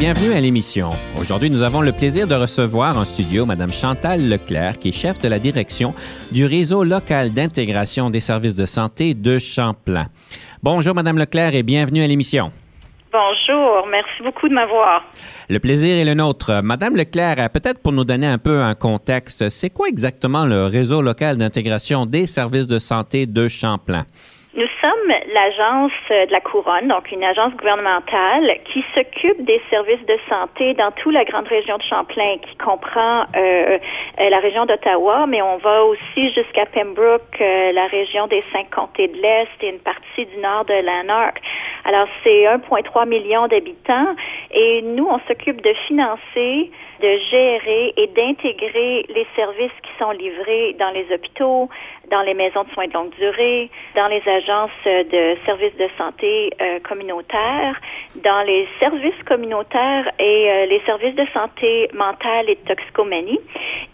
[0.00, 0.88] Bienvenue à l'émission.
[1.20, 5.18] Aujourd'hui, nous avons le plaisir de recevoir en studio Mme Chantal Leclerc, qui est chef
[5.18, 5.92] de la direction
[6.32, 10.06] du réseau local d'intégration des services de santé de Champlain.
[10.62, 12.50] Bonjour, Mme Leclerc, et bienvenue à l'émission.
[13.12, 15.04] Bonjour, merci beaucoup de m'avoir.
[15.50, 16.62] Le plaisir est le nôtre.
[16.64, 21.02] Madame Leclerc, peut-être pour nous donner un peu un contexte, c'est quoi exactement le réseau
[21.02, 24.06] local d'intégration des services de santé de Champlain?
[24.52, 30.18] Nous sommes l'agence de la Couronne, donc une agence gouvernementale qui s'occupe des services de
[30.28, 33.78] santé dans toute la grande région de Champlain, qui comprend euh,
[34.18, 38.70] euh, la région d'Ottawa, mais on va aussi jusqu'à Pembroke, euh, la région des cinq
[38.70, 41.40] comtés de l'Est et une partie du nord de Lanark.
[41.84, 44.16] Alors, c'est 1,3 million d'habitants
[44.50, 50.76] et nous, on s'occupe de financer de gérer et d'intégrer les services qui sont livrés
[50.78, 51.68] dans les hôpitaux,
[52.10, 56.52] dans les maisons de soins de longue durée, dans les agences de services de santé
[56.60, 57.80] euh, communautaires,
[58.16, 63.40] dans les services communautaires et euh, les services de santé mentale et de toxicomanie.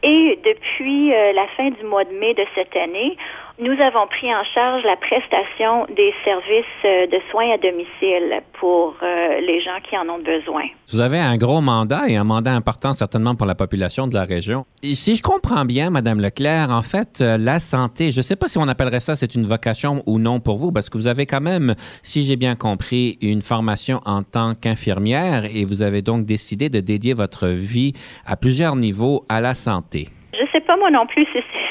[0.03, 3.17] Et depuis euh, la fin du mois de mai de cette année,
[3.59, 8.95] nous avons pris en charge la prestation des services euh, de soins à domicile pour
[9.03, 10.65] euh, les gens qui en ont besoin.
[10.93, 14.25] Vous avez un gros mandat et un mandat important certainement pour la population de la
[14.25, 14.67] région.
[14.83, 18.49] Si je comprends bien, Madame Leclerc, en fait, euh, la santé, je ne sais pas
[18.49, 21.25] si on appellerait ça c'est une vocation ou non pour vous, parce que vous avez
[21.25, 26.27] quand même, si j'ai bien compris, une formation en tant qu'infirmière et vous avez donc
[26.27, 27.95] décidé de dédier votre vie
[28.27, 30.09] à plusieurs niveaux à la santé.
[30.37, 31.27] Je ne sais pas moi non plus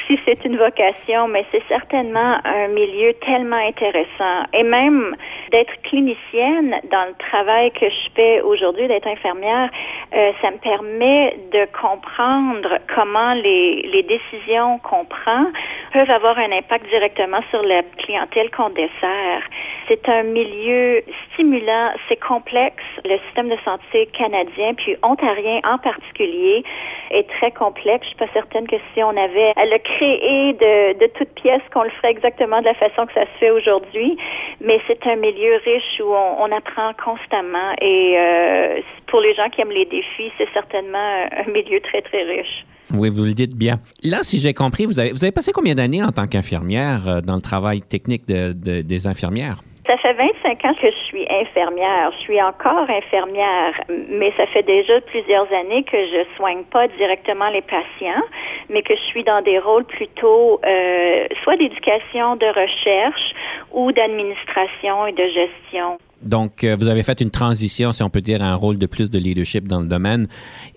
[0.07, 4.45] si c'est une vocation, mais c'est certainement un milieu tellement intéressant.
[4.53, 5.15] Et même
[5.51, 9.69] d'être clinicienne dans le travail que je fais aujourd'hui, d'être infirmière,
[10.15, 15.45] euh, ça me permet de comprendre comment les, les décisions qu'on prend
[15.93, 19.41] peuvent avoir un impact directement sur la clientèle qu'on dessert.
[19.87, 22.83] C'est un milieu stimulant, c'est complexe.
[23.03, 26.63] Le système de santé canadien, puis ontarien en particulier,
[27.11, 28.03] est très complexe.
[28.03, 31.83] Je suis pas certaine que si on avait à le créer de, toutes pièces, qu'on
[31.83, 34.17] le ferait exactement de la façon que ça se fait aujourd'hui.
[34.61, 37.73] Mais c'est un milieu riche où on, apprend constamment.
[37.81, 40.97] Et euh, pour les gens qui aiment les défis, c'est certainement
[41.31, 42.65] un milieu très, très riche.
[42.93, 43.79] Oui, vous le dites bien.
[44.03, 47.21] Là, si j'ai compris, vous avez, vous avez passé combien d'années en tant qu'infirmière euh,
[47.21, 49.61] dans le travail technique de, des infirmières?
[49.87, 52.11] Ça fait 25 ans que je suis infirmière.
[52.17, 53.73] Je suis encore infirmière,
[54.09, 58.23] mais ça fait déjà plusieurs années que je soigne pas directement les patients,
[58.69, 63.33] mais que je suis dans des rôles plutôt euh, soit d'éducation, de recherche
[63.73, 65.99] ou d'administration et de gestion.
[66.23, 68.87] Donc, euh, vous avez fait une transition, si on peut dire, à un rôle de
[68.87, 70.27] plus de leadership dans le domaine.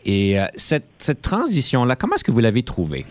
[0.04, 3.06] Et euh, cette, cette transition-là, comment est-ce que vous l'avez trouvée?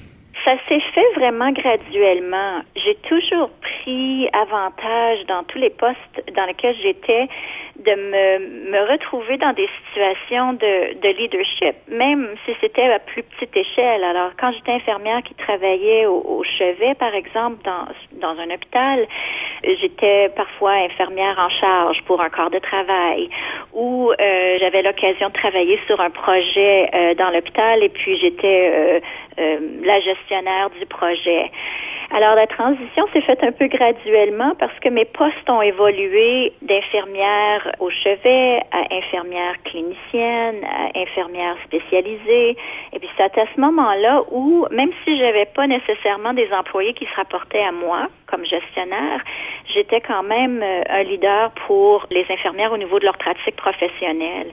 [0.47, 2.61] Ça s'est fait vraiment graduellement.
[2.77, 5.97] J'ai toujours pris avantage dans tous les postes
[6.37, 7.27] dans lesquels j'étais
[7.75, 13.23] de me, me retrouver dans des situations de, de leadership, même si c'était à plus
[13.23, 14.05] petite échelle.
[14.05, 17.85] Alors, quand j'étais infirmière qui travaillait au, chevet, par exemple, dans,
[18.21, 19.05] dans un hôpital,
[19.63, 23.29] j'étais parfois infirmière en charge pour un corps de travail,
[23.73, 28.71] ou euh, j'avais l'occasion de travailler sur un projet euh, dans l'hôpital et puis j'étais
[28.73, 28.99] euh,
[29.39, 29.99] euh la
[30.79, 31.51] du projet.
[32.11, 37.75] Alors la transition s'est faite un peu graduellement parce que mes postes ont évolué d'infirmière
[37.79, 42.55] au chevet à infirmière clinicienne, à infirmière spécialisée.
[42.93, 47.05] Et puis c'est à ce moment-là où, même si j'avais pas nécessairement des employés qui
[47.05, 49.21] se rapportaient à moi comme gestionnaire,
[49.73, 54.51] j'étais quand même euh, un leader pour les infirmières au niveau de leur pratique professionnelle.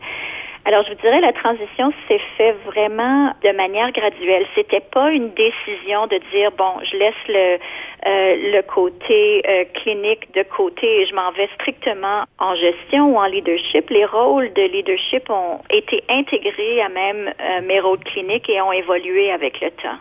[0.66, 4.46] Alors, je vous dirais, la transition s'est faite vraiment de manière graduelle.
[4.54, 7.58] C'était pas une décision de dire, bon, je laisse le,
[8.06, 13.18] euh, le côté euh, clinique de côté et je m'en vais strictement en gestion ou
[13.18, 13.90] en leadership.
[13.90, 18.72] Les rôles de leadership ont été intégrés à même euh, mes rôles cliniques et ont
[18.72, 19.98] évolué avec le temps.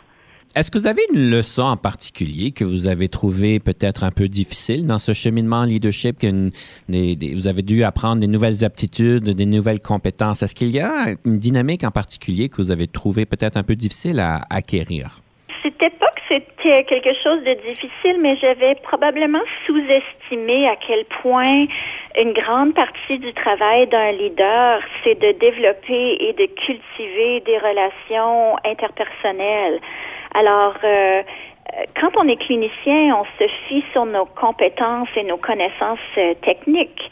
[0.56, 4.28] Est-ce que vous avez une leçon en particulier que vous avez trouvé peut-être un peu
[4.28, 6.52] difficile dans ce cheminement en leadership, que
[6.88, 10.44] vous avez dû apprendre des nouvelles aptitudes, des nouvelles compétences?
[10.44, 13.74] Est-ce qu'il y a une dynamique en particulier que vous avez trouvé peut-être un peu
[13.74, 15.22] difficile à acquérir?
[15.64, 21.66] C'était pas que c'était quelque chose de difficile, mais j'avais probablement sous-estimé à quel point
[22.16, 28.56] une grande partie du travail d'un leader, c'est de développer et de cultiver des relations
[28.66, 29.80] interpersonnelles.
[30.34, 31.24] Alors, euh,
[32.00, 37.12] quand on est clinicien, on se fie sur nos compétences et nos connaissances euh, techniques.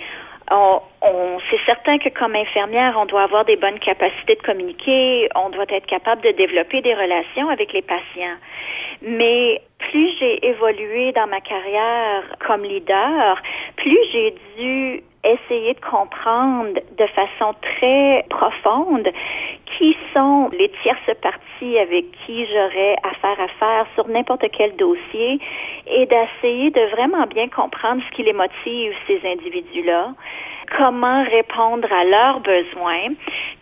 [1.49, 5.65] C'est certain que comme infirmière, on doit avoir des bonnes capacités de communiquer, on doit
[5.69, 8.37] être capable de développer des relations avec les patients.
[9.01, 13.41] Mais plus j'ai évolué dans ma carrière comme leader,
[13.77, 19.07] plus j'ai dû essayer de comprendre de façon très profonde
[19.77, 25.39] qui sont les tierces parties avec qui j'aurais affaire à faire sur n'importe quel dossier
[25.87, 30.13] et d'essayer de vraiment bien comprendre ce qui les motive, ces individus-là,
[30.77, 33.13] comment répondre à leurs besoins,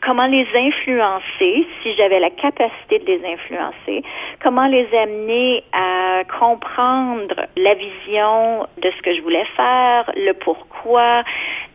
[0.05, 4.03] comment les influencer si j'avais la capacité de les influencer,
[4.41, 11.23] comment les amener à comprendre la vision de ce que je voulais faire, le pourquoi,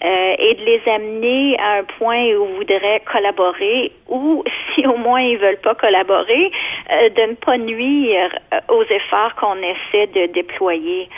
[0.04, 4.44] euh, et de les amener à un point où ils voudraient collaborer ou
[4.74, 6.50] si au moins ils veulent pas collaborer,
[6.92, 11.08] euh, de ne pas nuire euh, aux efforts qu'on essaie de déployer.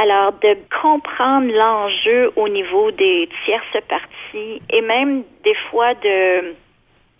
[0.00, 6.54] Alors, de comprendre l'enjeu au niveau des tierces parties et même des fois de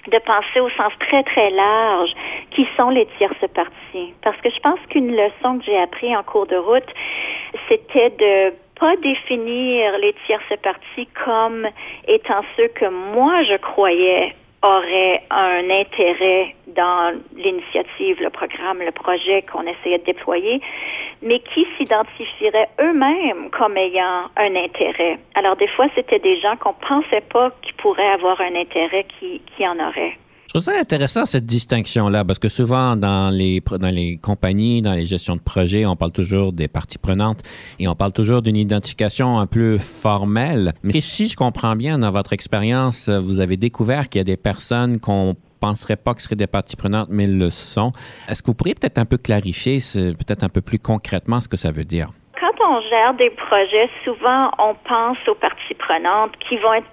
[0.07, 2.11] de penser au sens très, très large
[2.53, 4.15] qui sont les tierces parties.
[4.23, 6.89] Parce que je pense qu'une leçon que j'ai appris en cours de route,
[7.69, 11.67] c'était de pas définir les tierces parties comme
[12.07, 19.43] étant ceux que moi je croyais auraient un intérêt dans l'initiative, le programme, le projet
[19.43, 20.61] qu'on essayait de déployer,
[21.23, 25.19] mais qui s'identifieraient eux-mêmes comme ayant un intérêt.
[25.35, 29.41] Alors des fois, c'était des gens qu'on pensait pas qu'ils pourraient avoir un intérêt qui,
[29.57, 30.17] qui en auraient.
[30.49, 34.95] Je trouve ça intéressant, cette distinction-là, parce que souvent, dans les, dans les compagnies, dans
[34.95, 37.43] les gestions de projets, on parle toujours des parties prenantes
[37.79, 40.73] et on parle toujours d'une identification un peu formelle.
[40.83, 44.39] Mais si je comprends bien, dans votre expérience, vous avez découvert qu'il y a des
[44.39, 47.93] personnes qu'on penserait pas que ce seraient des parties prenantes, mais le sont.
[48.27, 51.59] Est-ce que vous pourriez peut-être un peu clarifier, peut-être un peu plus concrètement, ce que
[51.59, 52.11] ça veut dire?
[52.69, 56.87] On gère des projets, souvent on pense aux parties prenantes qui vont être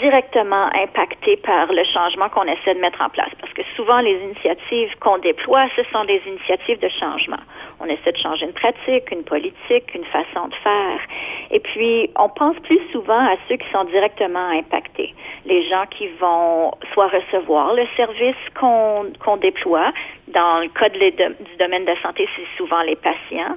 [0.00, 3.30] directement impactées par le changement qu'on essaie de mettre en place.
[3.40, 7.40] Parce que souvent les initiatives qu'on déploie, ce sont des initiatives de changement.
[7.80, 11.00] On essaie de changer une pratique, une politique, une façon de faire.
[11.50, 15.14] Et puis, on pense plus souvent à ceux qui sont directement impactés.
[15.46, 19.92] Les gens qui vont soit recevoir le service qu'on déploie.
[20.34, 23.56] Dans le cas du domaine de la santé, c'est souvent les patients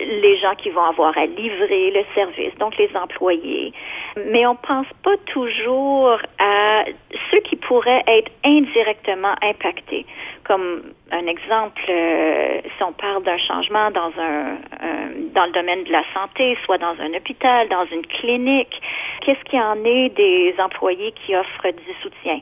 [0.00, 3.72] les gens qui vont avoir à livrer le service, donc les employés.
[4.26, 6.84] Mais on ne pense pas toujours à
[7.30, 10.06] ceux qui pourraient être indirectement impactés.
[10.44, 10.82] Comme
[11.12, 16.56] un exemple, euh, si on parle d'un changement dans dans le domaine de la santé,
[16.64, 18.80] soit dans un hôpital, dans une clinique,
[19.20, 22.40] qu'est-ce qu'il y en est des employés qui offrent du soutien,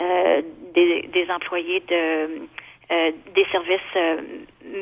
[0.00, 0.42] euh,
[0.74, 2.40] des, des employés de
[2.90, 4.16] euh, des services euh,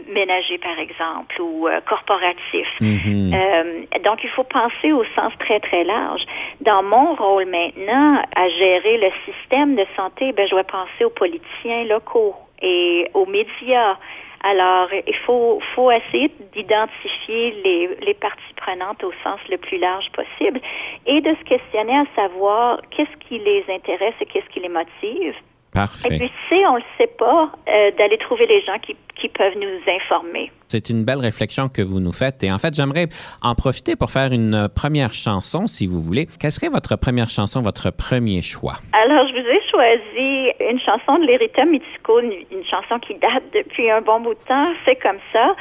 [0.08, 2.74] ménagers, par exemple, ou euh, corporatifs.
[2.80, 4.02] Mm-hmm.
[4.02, 6.22] donc, il faut penser au sens très, très large.
[6.62, 11.10] Dans mon rôle maintenant, à gérer le système de santé, ben, je vais penser aux
[11.10, 13.98] politiciens locaux et aux médias.
[14.42, 20.10] Alors, il faut, faut essayer d'identifier les, les parties prenantes au sens le plus large
[20.12, 20.62] possible
[21.04, 25.34] et de se questionner à savoir qu'est-ce qui les intéresse et qu'est-ce qui les motive
[25.78, 26.08] Parfait.
[26.14, 29.28] Et puis, si on ne le sait pas, euh, d'aller trouver les gens qui, qui
[29.28, 30.50] peuvent nous informer.
[30.68, 32.42] C'est une belle réflexion que vous nous faites.
[32.42, 33.06] Et en fait, j'aimerais
[33.42, 36.26] en profiter pour faire une première chanson, si vous voulez.
[36.40, 38.74] Quelle serait votre première chanson, votre premier choix?
[38.92, 43.90] Alors, je vous ai choisi une chanson de l'Erita Mitsuko, une, chanson qui date depuis
[43.90, 44.72] un bon bout de temps.
[44.84, 45.54] C'est comme ça.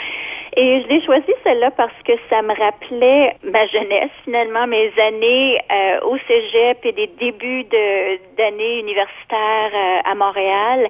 [0.60, 5.60] Et je l'ai choisi celle-là parce que ça me rappelait ma jeunesse, finalement, mes années
[5.72, 7.64] euh, au cégep et des débuts
[8.36, 10.88] d'années universitaires euh, à Montréal.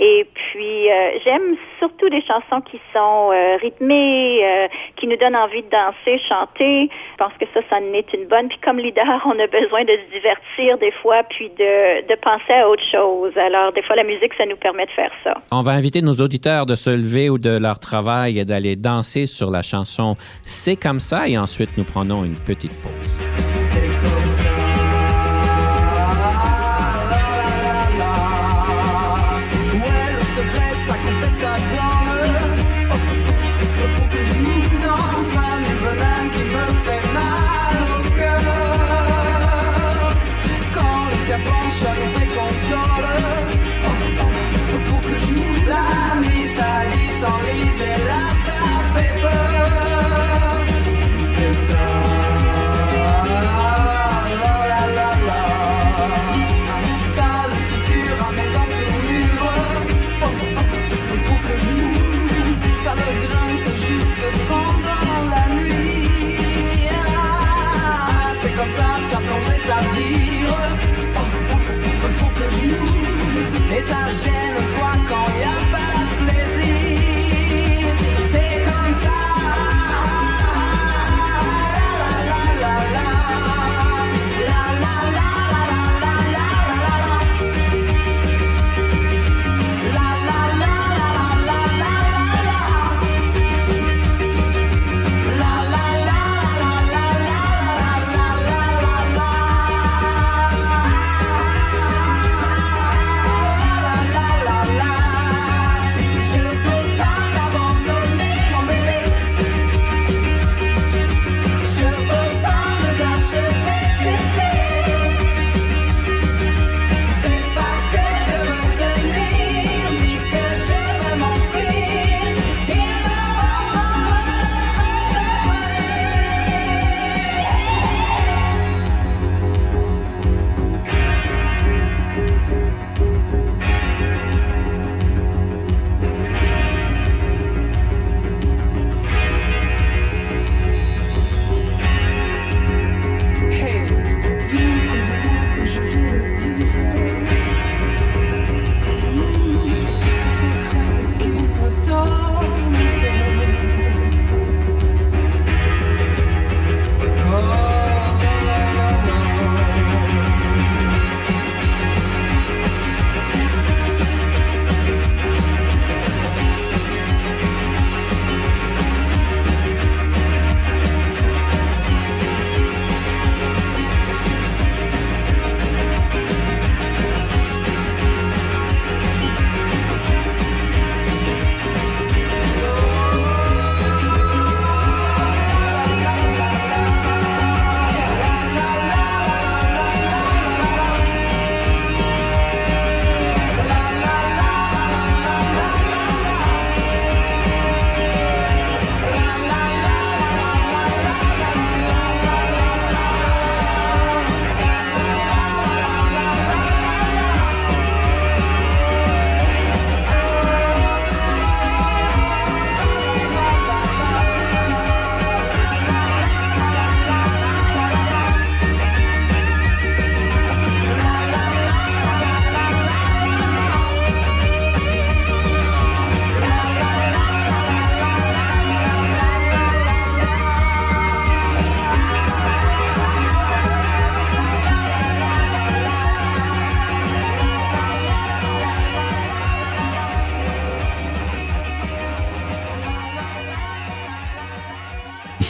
[0.00, 3.30] Et puis, euh, j'aime surtout des chansons qui sont
[3.62, 6.90] rythmées, qui nous donnent envie de danser, chanter.
[7.12, 8.48] Je pense que ça, ça en est une bonne.
[8.48, 12.52] Puis comme leader, on a besoin de se divertir des fois, puis de, de penser
[12.52, 13.32] à autre chose.
[13.36, 15.34] Alors, des fois, la musique, ça nous permet de faire ça.
[15.52, 19.03] On va inviter nos auditeurs de se lever ou de leur travail et d'aller danser
[19.26, 23.43] sur la chanson C'est comme ça, et ensuite nous prenons une petite pause.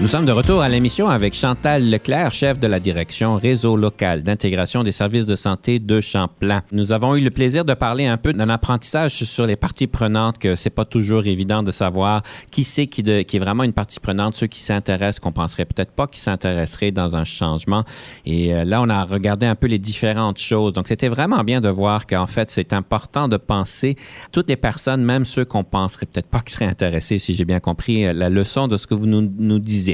[0.00, 4.22] Nous sommes de retour à l'émission avec Chantal Leclerc, chef de la direction réseau local
[4.22, 6.62] d'intégration des services de santé de Champlain.
[6.72, 10.38] Nous avons eu le plaisir de parler un peu d'un apprentissage sur les parties prenantes,
[10.38, 14.00] que c'est pas toujours évident de savoir qui c'est qui, qui, est vraiment une partie
[14.00, 17.84] prenante, ceux qui s'intéressent, qu'on penserait peut-être pas qui s'intéresseraient dans un changement.
[18.24, 20.72] Et euh, là, on a regardé un peu les différentes choses.
[20.72, 23.96] Donc, c'était vraiment bien de voir qu'en fait, c'est important de penser
[24.32, 27.60] toutes les personnes, même ceux qu'on penserait peut-être pas qui seraient intéressés, si j'ai bien
[27.60, 29.89] compris euh, la leçon de ce que vous nous, nous disiez.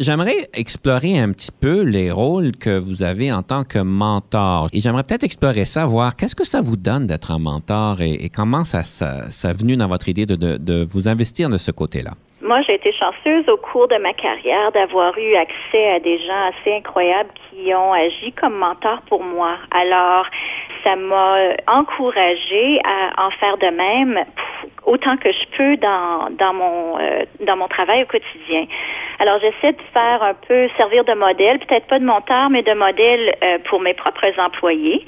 [0.00, 4.68] J'aimerais explorer un petit peu les rôles que vous avez en tant que mentor.
[4.72, 8.30] Et j'aimerais peut-être explorer ça, voir qu'est-ce que ça vous donne d'être un mentor et,
[8.34, 12.12] comment ça, ça, ça, venu dans votre idée de vous investir de ce côté-là.
[12.40, 16.50] Moi, j'ai été chanceuse au cours de ma carrière d'avoir eu accès à des gens
[16.50, 19.56] assez incroyables qui ont agi comme mentors pour moi.
[19.72, 20.24] Alors,
[20.88, 24.24] ça m'a encouragée à en faire de même
[24.86, 28.64] autant que je peux dans, dans, mon, euh, dans mon travail au quotidien.
[29.18, 32.72] Alors, j'essaie de faire un peu servir de modèle, peut-être pas de mentor, mais de
[32.72, 35.04] modèle euh, pour mes propres employés.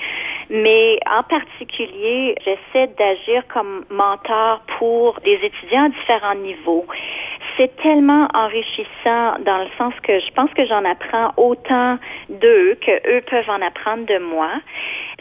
[0.50, 6.86] Mais en particulier, j'essaie d'agir comme mentor pour des étudiants à différents niveaux.
[7.56, 13.16] C'est tellement enrichissant dans le sens que je pense que j'en apprends autant d'eux que
[13.16, 14.50] eux peuvent en apprendre de moi.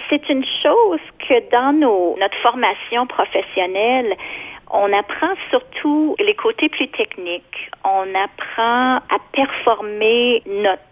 [0.09, 4.15] C'est une chose que dans nos, notre formation professionnelle,
[4.71, 7.71] on apprend surtout les côtés plus techniques.
[7.83, 10.83] On apprend à performer notre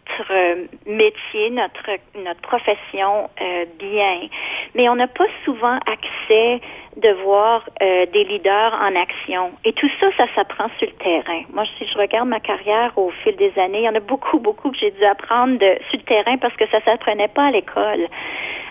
[0.85, 4.27] métier, notre, notre profession euh, bien.
[4.75, 6.61] Mais on n'a pas souvent accès
[6.97, 9.51] de voir euh, des leaders en action.
[9.63, 11.41] Et tout ça, ça s'apprend sur le terrain.
[11.53, 14.39] Moi, si je regarde ma carrière au fil des années, il y en a beaucoup,
[14.39, 15.59] beaucoup que j'ai dû apprendre
[15.89, 18.07] sur le terrain parce que ça s'apprenait pas à l'école.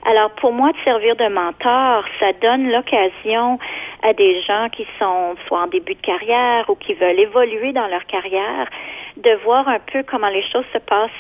[0.05, 3.59] Alors, pour moi, de servir de mentor, ça donne l'occasion
[4.03, 7.87] à des gens qui sont soit en début de carrière ou qui veulent évoluer dans
[7.89, 8.69] leur carrière,
[9.17, 11.11] de voir un peu comment les choses se passent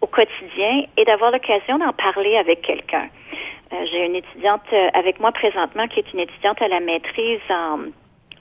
[0.00, 3.08] au quotidien et d'avoir l'occasion d'en parler avec quelqu'un.
[3.72, 7.40] Euh, j'ai une étudiante euh, avec moi présentement qui est une étudiante à la maîtrise
[7.50, 7.78] en,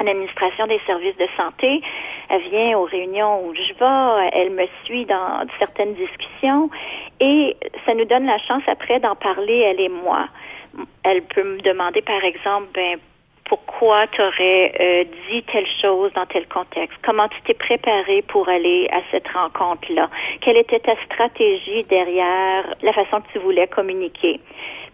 [0.02, 1.82] en administration des services de santé.
[2.30, 6.70] Elle vient aux réunions où je vais, elle me suit dans certaines discussions
[7.20, 10.28] et ça nous donne la chance après d'en parler, elle et moi.
[11.04, 13.00] Elle peut me demander, par exemple, ben,
[13.50, 18.48] pourquoi tu aurais euh, dit telle chose dans tel contexte, comment tu t'es préparé pour
[18.48, 20.10] aller à cette rencontre-là,
[20.42, 24.40] quelle était ta stratégie derrière la façon que tu voulais communiquer?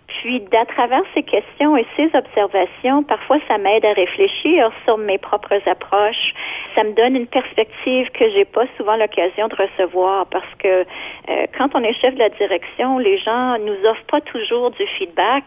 [0.07, 5.17] Puis, à travers ces questions et ces observations, parfois, ça m'aide à réfléchir sur mes
[5.17, 6.33] propres approches.
[6.75, 11.45] Ça me donne une perspective que j'ai pas souvent l'occasion de recevoir parce que euh,
[11.57, 15.43] quand on est chef de la direction, les gens nous offrent pas toujours du feedback,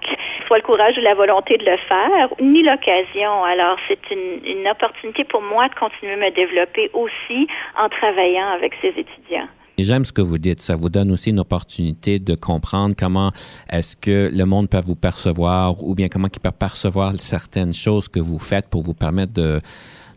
[0.47, 3.45] soit le courage ou la volonté de le faire, ni l'occasion.
[3.45, 7.47] Alors, c'est une, une opportunité pour moi de continuer à me développer aussi
[7.79, 9.49] en travaillant avec ces étudiants.
[9.79, 10.61] J'aime ce que vous dites.
[10.61, 13.31] Ça vous donne aussi une opportunité de comprendre comment
[13.71, 18.09] est-ce que le monde peut vous percevoir ou bien comment il peut percevoir certaines choses
[18.09, 19.61] que vous faites pour vous permettre de,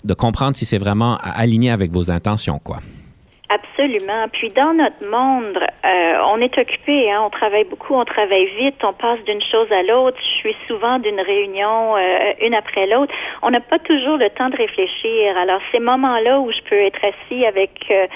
[0.03, 2.81] de comprendre si c'est vraiment aligné avec vos intentions, quoi.
[3.53, 4.29] Absolument.
[4.31, 8.81] Puis dans notre monde, euh, on est occupé, hein, on travaille beaucoup, on travaille vite,
[8.81, 10.17] on passe d'une chose à l'autre.
[10.21, 13.13] Je suis souvent d'une réunion euh, une après l'autre.
[13.41, 15.35] On n'a pas toujours le temps de réfléchir.
[15.37, 18.07] Alors ces moments-là où je peux être assis avec euh,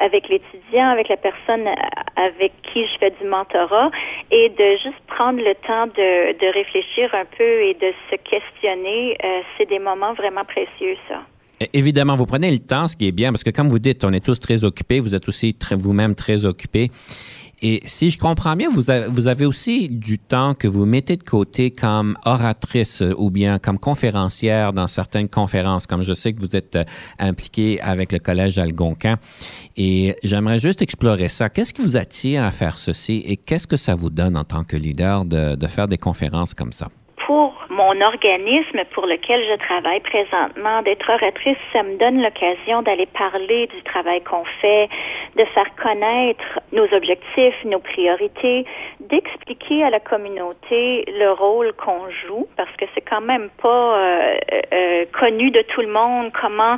[0.00, 1.68] avec l'étudiant, avec la personne
[2.16, 3.90] avec qui je fais du mentorat,
[4.30, 9.18] et de juste prendre le temps de, de réfléchir un peu et de se questionner,
[9.58, 11.16] c'est des moments vraiment précieux, ça.
[11.72, 14.12] Évidemment, vous prenez le temps, ce qui est bien, parce que comme vous dites, on
[14.12, 16.90] est tous très occupés, vous êtes aussi vous-même très occupés.
[17.64, 21.70] Et si je comprends bien, vous, avez aussi du temps que vous mettez de côté
[21.70, 26.74] comme oratrice ou bien comme conférencière dans certaines conférences, comme je sais que vous êtes
[26.74, 26.84] euh,
[27.20, 29.16] impliqué avec le Collège Algonquin.
[29.76, 31.50] Et j'aimerais juste explorer ça.
[31.50, 34.64] Qu'est-ce qui vous attire à faire ceci et qu'est-ce que ça vous donne en tant
[34.64, 36.88] que leader de, de faire des conférences comme ça?
[37.72, 43.66] Mon organisme pour lequel je travaille présentement, d'être oratrice, ça me donne l'occasion d'aller parler
[43.68, 44.88] du travail qu'on fait,
[45.36, 48.66] de faire connaître nos objectifs, nos priorités,
[49.00, 54.36] d'expliquer à la communauté le rôle qu'on joue, parce que c'est quand même pas euh,
[54.72, 56.76] euh, connu de tout le monde comment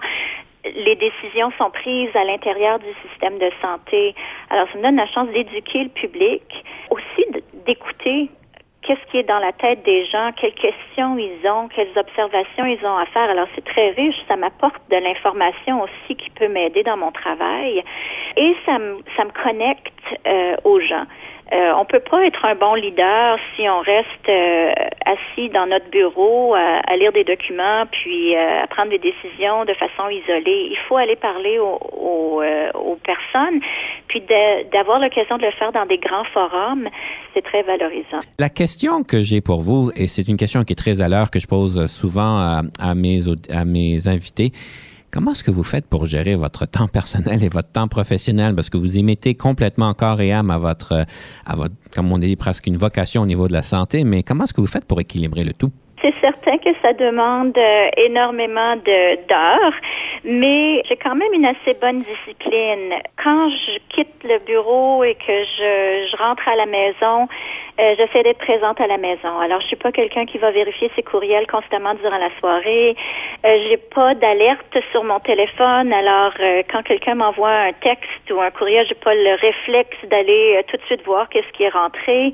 [0.65, 4.15] les décisions sont prises à l'intérieur du système de santé.
[4.49, 7.27] Alors, ça me donne la chance d'éduquer le public, aussi
[7.67, 8.31] d'écouter
[8.85, 12.85] qu'est-ce qui est dans la tête des gens, quelles questions ils ont, quelles observations ils
[12.85, 13.29] ont à faire.
[13.31, 17.83] Alors c'est très riche, ça m'apporte de l'information aussi qui peut m'aider dans mon travail
[18.37, 19.93] et ça me, ça me connecte
[20.27, 21.07] euh, aux gens.
[21.55, 24.73] Euh, on peut pas être un bon leader si on reste euh,
[25.07, 29.73] assis dans notre bureau à, lire des documents puis euh, à prendre des décisions de
[29.75, 30.69] façon isolée.
[30.71, 32.43] Il faut aller parler aux,
[32.75, 33.61] aux personnes
[34.09, 34.23] puis
[34.73, 36.89] d'avoir l'occasion de le faire dans des grands forums,
[37.35, 38.21] c'est très valorisant.
[38.39, 41.31] La question que j'ai pour vous, et c'est une question qui est très à l'heure
[41.31, 44.53] que je pose souvent à, à mes, à mes invités,
[45.15, 48.57] Comment est-ce que vous faites pour gérer votre temps personnel et votre temps professionnel?
[48.57, 51.07] Parce que vous y mettez complètement corps et âme à votre,
[51.47, 54.43] à votre, comme on dit, presque une vocation au niveau de la santé, mais comment
[54.43, 55.71] est-ce que vous faites pour équilibrer le tout?
[56.03, 59.75] C'est certain que ça demande euh, énormément d'heures,
[60.25, 62.95] mais j'ai quand même une assez bonne discipline.
[63.23, 67.29] Quand je quitte le bureau et que je, je rentre à la maison,
[67.81, 69.39] euh, j'essaie d'être présente à la maison.
[69.41, 72.95] Alors, je suis pas quelqu'un qui va vérifier ses courriels constamment durant la soirée.
[73.45, 75.93] Euh, j'ai pas d'alerte sur mon téléphone.
[75.93, 80.57] Alors, euh, quand quelqu'un m'envoie un texte ou un courriel, j'ai pas le réflexe d'aller
[80.59, 82.33] euh, tout de suite voir qu'est-ce qui est rentré.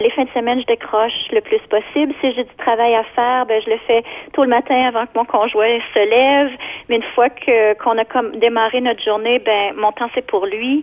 [0.00, 2.14] Les fins de semaine, je décroche le plus possible.
[2.22, 5.12] Si j'ai du travail à faire, ben, je le fais tôt le matin avant que
[5.16, 6.50] mon conjoint se lève.
[6.88, 10.46] Mais une fois que qu'on a comme démarré notre journée, ben mon temps c'est pour
[10.46, 10.82] lui.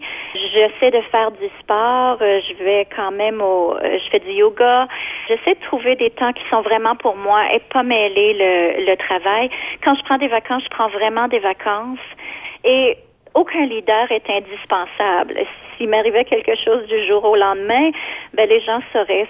[0.54, 2.18] J'essaie de faire du sport.
[2.20, 4.88] Je vais quand même au je fais du yoga.
[5.28, 8.34] J'essaie de trouver des temps qui sont vraiment pour moi et pas mêler
[8.88, 9.50] le, travail.
[9.84, 12.00] Quand je prends des vacances, je prends vraiment des vacances.
[12.64, 12.98] Et
[13.34, 15.46] aucun leader est indispensable
[15.78, 17.92] s'il m'arrivait quelque chose du jour au lendemain,
[18.34, 19.28] ben les gens sauraient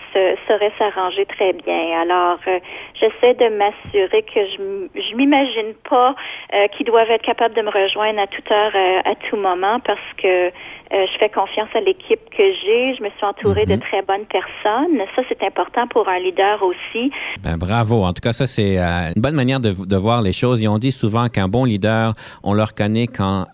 [0.48, 2.02] sauraient s'arranger très bien.
[2.02, 2.60] Alors, euh,
[2.94, 6.16] j'essaie de m'assurer que je je m'imagine pas
[6.54, 9.80] euh, qu'ils doivent être capables de me rejoindre à toute heure, euh, à tout moment,
[9.80, 10.52] parce que
[10.96, 12.96] je fais confiance à l'équipe que j'ai.
[12.96, 13.82] Je me suis entourée de mhm.
[13.82, 14.98] très bonnes personnes.
[15.16, 17.12] Ça, c'est important pour un leader aussi.
[17.44, 18.04] Ben, bravo.
[18.04, 20.62] En tout cas, ça, c'est une bonne manière de, de, voir les choses.
[20.62, 23.46] Et on dit souvent qu'un bon leader, on le reconnaît quand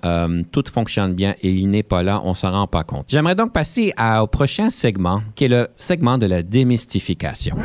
[0.51, 3.05] tout fonctionne bien et il n'est pas là, on s'en rend pas compte.
[3.07, 7.55] J'aimerais donc passer au prochain segment, qui est le segment de la démystification.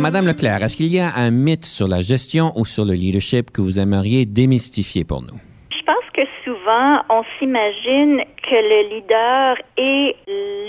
[0.00, 3.50] Madame Leclerc, est-ce qu'il y a un mythe sur la gestion ou sur le leadership
[3.50, 5.38] que vous aimeriez démystifier pour nous?
[5.68, 10.16] Je pense que souvent, on s'imagine que le leader est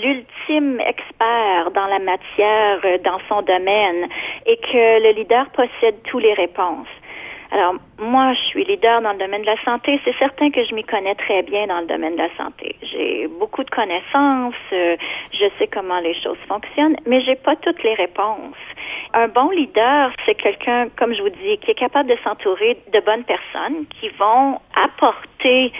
[0.04, 4.06] l'ultime expert dans la matière, dans son domaine,
[4.44, 6.92] et que le leader possède toutes les réponses.
[7.52, 10.00] Alors, moi, je suis leader dans le domaine de la santé.
[10.06, 12.76] C'est certain que je m'y connais très bien dans le domaine de la santé.
[12.82, 14.96] J'ai beaucoup de connaissances, euh,
[15.34, 18.56] je sais comment les choses fonctionnent, mais j'ai pas toutes les réponses.
[19.12, 23.00] Un bon leader, c'est quelqu'un, comme je vous dis, qui est capable de s'entourer de
[23.00, 25.72] bonnes personnes qui vont apporter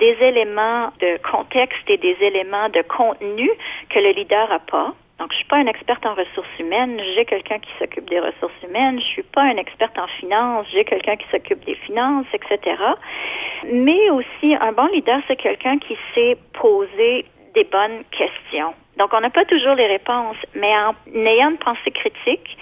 [0.00, 3.50] des éléments de contexte et des éléments de contenu
[3.90, 7.00] que le leader n'a pas donc, je suis pas une experte en ressources humaines.
[7.14, 9.00] J'ai quelqu'un qui s'occupe des ressources humaines.
[9.00, 10.66] Je suis pas une experte en finance.
[10.70, 12.76] J'ai quelqu'un qui s'occupe des finances, etc.
[13.72, 18.74] Mais aussi, un bon leader, c'est quelqu'un qui sait poser des bonnes questions.
[18.98, 22.58] Donc, on n'a pas toujours les réponses, mais en ayant une pensée critique,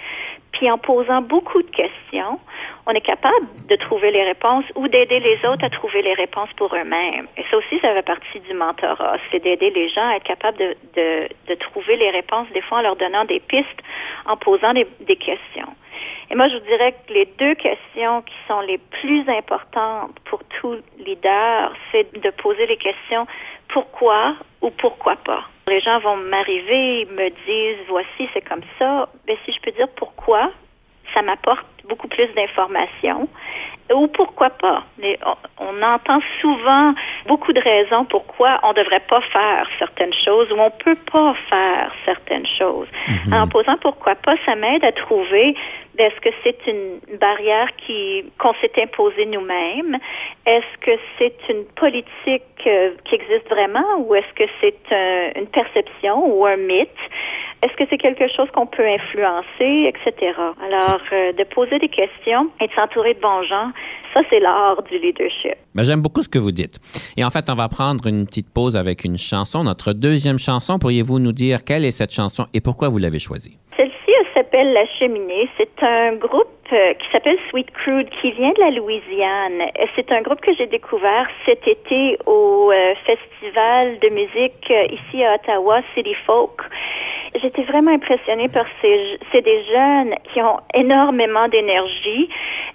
[0.51, 2.39] puis en posant beaucoup de questions,
[2.85, 6.49] on est capable de trouver les réponses ou d'aider les autres à trouver les réponses
[6.55, 7.27] pour eux-mêmes.
[7.37, 9.17] Et ça aussi, ça fait partie du mentorat.
[9.31, 12.95] C'est d'aider les gens à être capables de, trouver les réponses, des fois en leur
[12.95, 13.81] donnant des pistes,
[14.25, 15.73] en posant des questions.
[16.29, 20.43] Et moi, je vous dirais que les deux questions qui sont les plus importantes pour
[20.59, 23.25] tout leader, c'est de poser les questions
[23.69, 25.43] pourquoi ou pourquoi pas.
[25.67, 29.09] Les gens vont m'arriver, me disent voici, c'est comme ça.
[29.27, 30.51] Mais ben, si je peux dire pourquoi,
[31.13, 33.27] ça m'apporte beaucoup plus d'informations.
[33.93, 34.83] Ou pourquoi pas.
[35.59, 36.93] on, entend souvent
[37.27, 40.97] beaucoup de raisons pourquoi on ne devrait pas faire certaines choses ou on ne peut
[41.11, 42.87] pas faire certaines choses.
[43.07, 43.33] Mhm.
[43.33, 45.55] En posant pourquoi pas, ça m'aide à trouver
[45.97, 49.97] est-ce que c'est une barrière qui qu'on s'est imposée nous-mêmes?
[50.45, 54.95] Est-ce que c'est une politique euh, qui existe vraiment ou est-ce que c'est
[55.35, 56.89] une perception ou un mythe?
[57.63, 60.33] Est-ce que c'est quelque chose qu'on peut influencer, etc.
[60.63, 63.71] Alors, euh, de poser des questions et de s'entourer de bons gens,
[64.13, 65.55] ça, c'est l'art du leadership.
[65.75, 66.79] Ben, J'aime beaucoup ce que vous dites.
[67.17, 69.63] Et en fait, on va prendre une petite pause avec une chanson.
[69.63, 73.57] Notre deuxième chanson, pourriez-vous nous dire quelle est cette chanson et pourquoi vous l'avez choisie?
[73.75, 75.49] Celle-ci s'appelle La Cheminée.
[75.57, 79.71] C'est un groupe euh, qui s'appelle Sweet Crude qui vient de la Louisiane.
[79.95, 85.23] C'est un groupe que j'ai découvert cet été au euh, festival de musique euh, ici
[85.23, 86.61] à Ottawa, City Folk.
[87.41, 92.29] J'étais vraiment impressionnée par ces, des jeunes qui ont énormément d'énergie,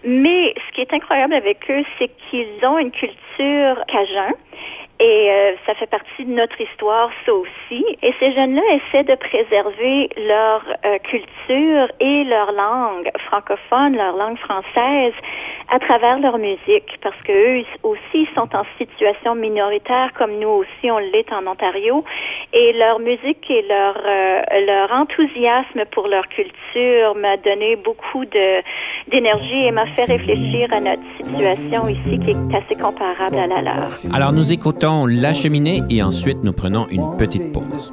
[0.05, 4.33] mais ce qui est incroyable avec eux, c'est qu'ils ont une culture cajun
[5.03, 7.85] Et euh, ça fait partie de notre histoire, ça aussi.
[8.03, 14.39] Et ces jeunes-là essaient de préserver leur euh, culture et leur langue francophone, leur langue
[14.39, 15.13] française,
[15.73, 20.89] à travers leur musique, parce que eux aussi sont en situation minoritaire, comme nous aussi
[20.89, 22.05] on l'est en Ontario.
[22.53, 28.25] Et leur musique et leur euh, leur enthousiasme pour leur culture m'a donné beaucoup
[29.11, 33.63] d'énergie et m'a fait réfléchir à notre situation ici, qui est assez comparable à la
[33.63, 33.89] leur.
[34.15, 37.93] Alors nous écoutons la cheminée et ensuite nous prenons une petite pause.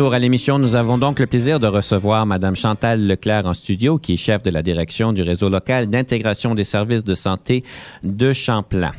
[0.00, 0.58] Retour à l'émission.
[0.58, 4.42] Nous avons donc le plaisir de recevoir Mme Chantal Leclerc en studio, qui est chef
[4.42, 7.64] de la direction du réseau local d'intégration des services de santé
[8.02, 8.92] de Champlain.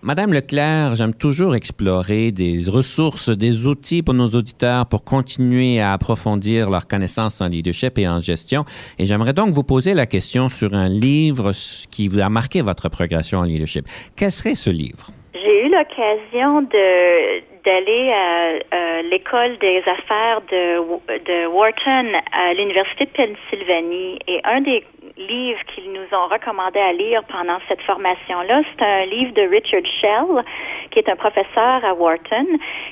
[0.00, 5.92] Madame Leclerc, j'aime toujours explorer des ressources, des outils pour nos auditeurs pour continuer à
[5.92, 8.64] approfondir leurs connaissances en leadership et en gestion.
[8.98, 11.52] Et j'aimerais donc vous poser la question sur un livre
[11.90, 13.86] qui vous a marqué votre progression en leadership.
[14.16, 15.12] Quel serait ce livre?
[15.34, 20.78] J'ai eu l'occasion d'aller à, l'école des affaires de,
[21.18, 24.18] de Wharton à l'Université de Pennsylvanie.
[24.28, 24.84] Et un des
[25.16, 29.86] livres qu'ils nous ont recommandé à lire pendant cette formation-là, c'est un livre de Richard
[30.00, 30.44] Shell,
[30.90, 32.46] qui est un professeur à Wharton,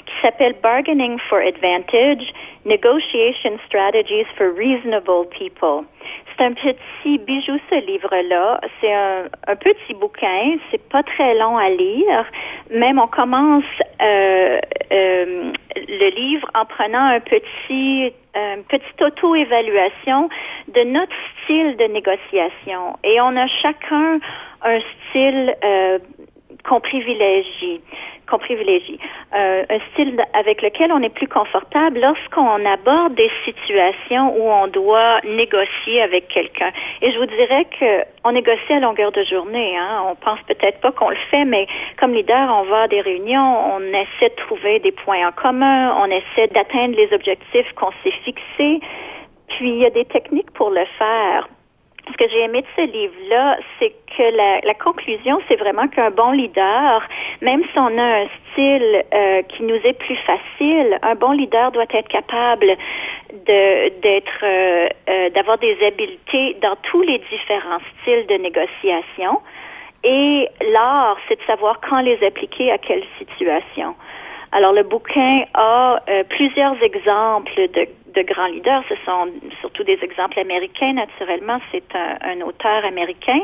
[0.06, 2.32] qui s'appelle Bargaining for Advantage,
[2.64, 5.84] Negotiation Strategies for Reasonable People.
[6.40, 8.62] C'est un petit bijou, ce livre-là.
[8.80, 10.56] C'est un, petit bouquin.
[10.70, 12.24] C'est pas très long à lire.
[12.70, 13.64] Même on commence
[14.00, 14.58] euh,
[14.90, 20.30] euh, le livre en prenant un petit, une petite auto-évaluation
[20.68, 22.96] de notre style de négociation.
[23.04, 24.18] Et on a chacun
[24.62, 25.98] un style euh,
[26.62, 27.80] qu'on privilégie
[28.30, 28.98] qu'on privilégie.
[29.34, 34.68] Euh, un style avec lequel on est plus confortable lorsqu'on aborde des situations où on
[34.68, 36.70] doit négocier avec quelqu'un.
[37.02, 39.76] Et je vous dirais que on négocie à longueur de journée.
[39.76, 40.04] Hein.
[40.06, 41.66] On pense peut-être pas qu'on le fait, mais
[41.98, 45.96] comme leader, on va à des réunions, on essaie de trouver des points en commun,
[46.00, 48.80] on essaie d'atteindre les objectifs qu'on s'est fixés.
[49.48, 51.48] Puis il y a des techniques pour le faire
[52.12, 56.30] ce que j'ai aimé de ce livre-là, c'est que la, conclusion, c'est vraiment qu'un bon
[56.32, 57.02] leader,
[57.40, 61.70] même si on a un style euh, qui nous est plus facile, un bon leader
[61.72, 62.66] doit être capable
[63.46, 69.40] de d'être euh, euh, d'avoir des habiletés dans tous les différents styles de négociation.
[70.02, 73.94] Et l'art, c'est de savoir quand les appliquer à quelle situation.
[74.52, 78.82] Alors le bouquin a plusieurs exemples de de grands leaders.
[78.88, 79.28] Ce sont
[79.60, 81.60] surtout des exemples américains, naturellement.
[81.72, 83.40] C'est un, auteur américain,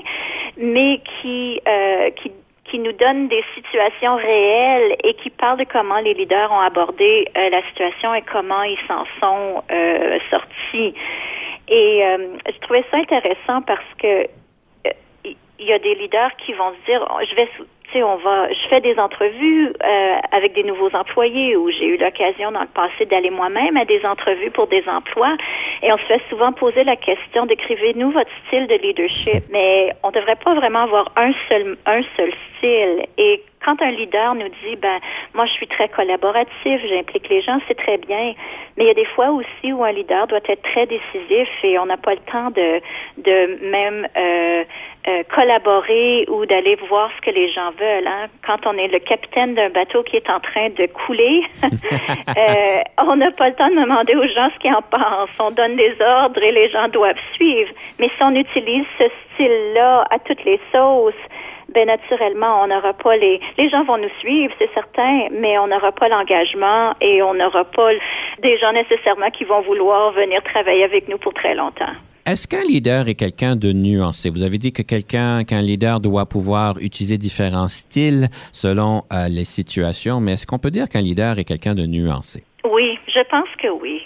[0.56, 2.32] mais qui, euh, qui
[2.68, 7.28] qui nous donne des situations réelles et qui parle de comment les leaders ont abordé
[7.36, 10.92] euh, la situation et comment ils s'en sont euh, sortis.
[11.68, 14.26] Et je trouvais ça intéressant parce que
[15.24, 17.48] il y a des leaders qui vont se dire, je vais
[17.94, 22.52] on va, je fais des entrevues euh, avec des nouveaux employés où j'ai eu l'occasion
[22.52, 25.36] dans le passé d'aller moi-même à des entrevues pour des emplois
[25.82, 29.44] et on se fait souvent poser la question décrivez-nous votre style de leadership.
[29.50, 34.36] Mais on devrait pas vraiment avoir un seul un seul style et quand un leader
[34.36, 35.00] nous dit, ben,
[35.34, 38.34] moi, je suis très collaboratif, j'implique les gens, c'est très bien.
[38.76, 41.76] Mais il y a des fois aussi où un leader doit être très décisif et
[41.78, 42.80] on n'a pas le temps de,
[43.18, 44.64] de même euh,
[45.08, 48.06] euh, collaborer ou d'aller voir ce que les gens veulent.
[48.06, 48.26] Hein.
[48.46, 53.16] Quand on est le capitaine d'un bateau qui est en train de couler, euh, on
[53.16, 55.30] n'a pas le temps de demander aux gens ce qu'ils en pensent.
[55.40, 57.70] On donne des ordres et les gens doivent suivre.
[57.98, 61.14] Mais si on utilise ce style-là à toutes les sauces,
[61.74, 65.66] ben naturellement, on n'aura pas les les gens vont nous suivre, c'est certain, mais on
[65.66, 67.90] n'aura pas l'engagement et on n'aura pas
[68.42, 71.94] des gens nécessairement qui vont vouloir venir travailler avec nous pour très longtemps.
[72.26, 74.30] Est-ce qu'un leader est quelqu'un de nuancé?
[74.30, 79.44] Vous avez dit que quelqu'un, qu'un leader doit pouvoir utiliser différents styles selon euh, les
[79.44, 82.42] situations, mais est-ce qu'on peut dire qu'un leader est quelqu'un de nuancé?
[82.68, 84.02] Oui, je pense que oui.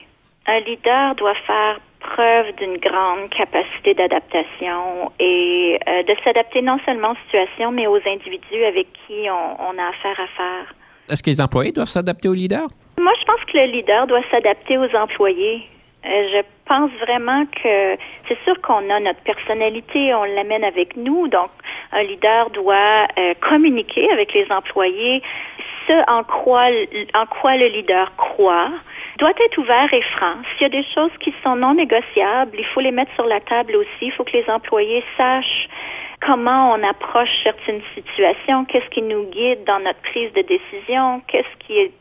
[0.47, 7.13] Un leader doit faire preuve d'une grande capacité d'adaptation et euh, de s'adapter non seulement
[7.13, 10.75] aux situations, mais aux individus avec qui on, a affaire à faire.
[11.09, 12.69] Est-ce que les employés doivent s'adapter aux leaders?
[13.01, 15.63] Moi, je pense que le leader doit s'adapter aux employés.
[16.05, 17.97] Euh, je pense vraiment que
[18.29, 21.51] c'est sûr qu'on a notre personnalité, on l'amène avec nous, donc
[21.91, 25.21] un leader doit euh, communiquer avec les employés
[25.89, 26.69] ce en quoi,
[27.15, 28.71] en quoi le leader croit,
[29.19, 30.37] doit être ouvert et franc.
[30.53, 33.41] S'il y a des choses qui sont non négociables, il faut les mettre sur la
[33.41, 34.03] table aussi.
[34.03, 35.69] Il faut que les employés sachent
[36.25, 41.67] comment on approche certaines situations, qu'est-ce qui nous guide dans notre prise de décision, qu'est-ce
[41.67, 41.93] qui est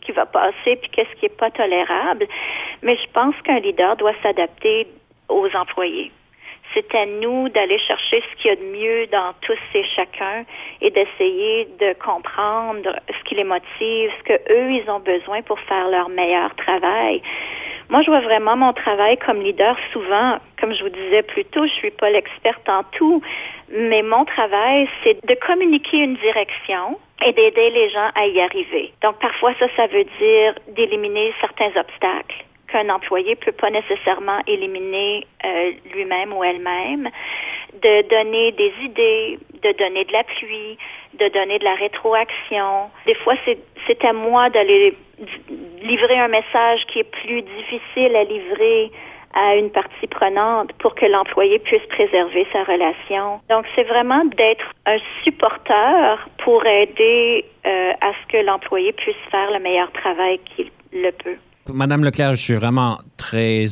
[0.00, 2.26] qui, va passer puis qu'est-ce qui est pas tolérable.
[2.82, 4.86] Mais je pense qu'un leader doit s'adapter
[5.28, 6.10] aux employés.
[6.74, 10.44] C'est à nous d'aller chercher ce qu'il y a de mieux dans tous et chacun
[10.82, 15.58] et d'essayer de comprendre ce qui les motive, ce que eux ils ont besoin pour
[15.60, 17.22] faire leur meilleur travail.
[17.88, 21.66] Moi, je vois vraiment mon travail comme leader souvent, comme je vous disais plus tôt,
[21.66, 23.22] je suis pas l'experte en tout,
[23.70, 28.92] mais mon travail, c'est de communiquer une direction et d'aider les gens à y arriver.
[29.02, 35.26] Donc, parfois, ça, ça veut dire d'éliminer certains obstacles qu'un employé peut pas nécessairement éliminer
[35.44, 37.08] euh, lui-même ou elle-même,
[37.82, 40.78] de donner des idées, de donner de l'appui,
[41.14, 42.90] de donner de la rétroaction.
[43.06, 43.34] Des fois,
[43.86, 44.94] c'est à moi d'aller
[45.82, 48.90] livrer un message qui est plus difficile à livrer
[49.34, 53.40] à une partie prenante pour que l'employé puisse préserver sa relation.
[53.48, 59.50] Donc, c'est vraiment d'être un supporteur pour aider euh, à ce que l'employé puisse faire
[59.52, 61.36] le meilleur travail qu'il le peut.
[61.72, 63.66] Madame Leclerc, je suis vraiment très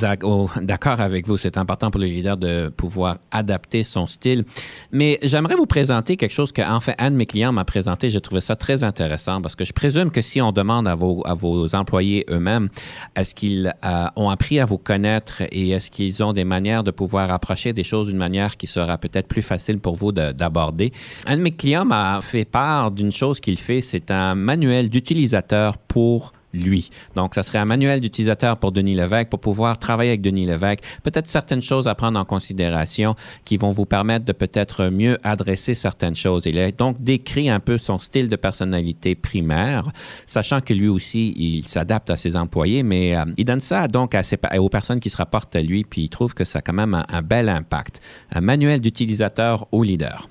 [0.60, 1.36] d'accord avec vous.
[1.36, 4.44] C'est important pour le leader de pouvoir adapter son style.
[4.92, 8.10] Mais j'aimerais vous présenter quelque chose que, fait, un de mes clients m'a présenté.
[8.10, 11.22] J'ai trouvé ça très intéressant parce que je présume que si on demande à vos,
[11.26, 12.68] à vos employés eux-mêmes,
[13.14, 16.90] est-ce qu'ils euh, ont appris à vous connaître et est-ce qu'ils ont des manières de
[16.90, 20.92] pouvoir approcher des choses d'une manière qui sera peut-être plus facile pour vous d'aborder?
[21.26, 23.80] Un de mes clients m'a fait part d'une chose qu'il fait.
[23.80, 26.90] C'est un manuel d'utilisateur pour lui.
[27.14, 30.80] Donc, ça serait un manuel d'utilisateur pour Denis Lévesque pour pouvoir travailler avec Denis Lévesque.
[31.02, 33.14] Peut-être certaines choses à prendre en considération
[33.44, 36.42] qui vont vous permettre de peut-être mieux adresser certaines choses.
[36.46, 39.90] Il a donc décrit un peu son style de personnalité primaire,
[40.26, 44.16] sachant que lui aussi, il s'adapte à ses employés, mais euh, il donne ça donc
[44.58, 46.94] aux personnes qui se rapportent à lui, puis il trouve que ça a quand même
[46.94, 48.00] un, un bel impact.
[48.32, 50.28] Un manuel d'utilisateur au leader.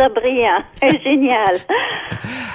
[0.00, 0.62] Ça brillant.
[1.04, 1.58] Génial.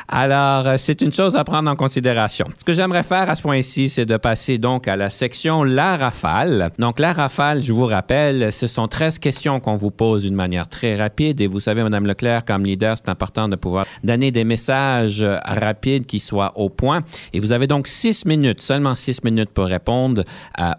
[0.07, 2.47] Alors, euh, c'est une chose à prendre en considération.
[2.57, 5.95] Ce que j'aimerais faire à ce point-ci, c'est de passer donc à la section La
[5.95, 6.71] Rafale.
[6.79, 10.67] Donc, La Rafale, je vous rappelle, ce sont 13 questions qu'on vous pose d'une manière
[10.67, 11.39] très rapide.
[11.39, 15.37] Et vous savez, Madame Leclerc, comme leader, c'est important de pouvoir donner des messages euh,
[15.45, 17.03] rapides qui soient au point.
[17.31, 20.23] Et vous avez donc 6 minutes, seulement 6 minutes pour répondre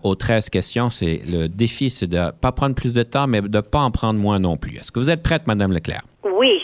[0.03, 0.91] aux 13 questions.
[0.91, 3.83] C'est le défi, c'est de ne pas prendre plus de temps, mais de ne pas
[3.83, 4.79] en prendre moins non plus.
[4.79, 6.03] Est-ce que vous êtes prête, Madame Leclerc?
[6.35, 6.61] Oui.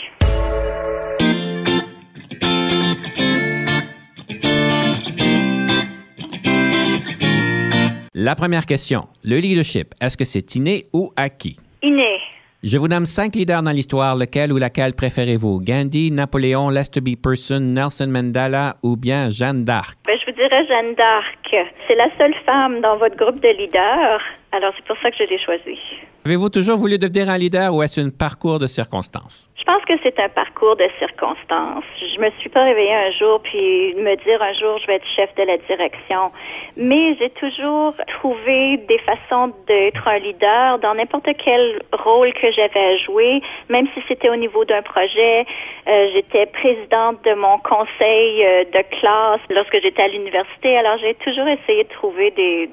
[8.14, 9.04] La première question.
[9.22, 11.56] Le leadership, est-ce que c'est inné ou acquis?
[11.82, 12.18] Inné.
[12.64, 14.16] Je vous nomme cinq leaders dans l'histoire.
[14.16, 15.60] Lequel ou laquelle préférez-vous?
[15.60, 17.16] Gandhi, Napoléon, Lester B.
[17.20, 19.98] Person, Nelson Mandela ou bien Jeanne d'Arc?
[20.06, 21.70] Ben, je vous dirais Jeanne d'Arc.
[21.88, 24.20] C'est la seule femme dans votre groupe de leaders.
[24.52, 25.80] Alors, c'est pour ça que je l'ai choisie.
[26.24, 29.50] Avez-vous toujours voulu devenir un leader ou est-ce un parcours de circonstances?
[29.62, 31.84] Je pense que c'est un parcours de circonstances.
[31.96, 35.06] Je me suis pas réveillée un jour puis me dire un jour je vais être
[35.14, 36.32] chef de la direction.
[36.76, 42.94] Mais j'ai toujours trouvé des façons d'être un leader dans n'importe quel rôle que j'avais
[42.94, 45.46] à jouer, même si c'était au niveau d'un projet.
[45.86, 50.76] Euh, j'étais présidente de mon conseil euh, de classe lorsque j'étais à l'université.
[50.76, 52.68] Alors j'ai toujours essayé de trouver des,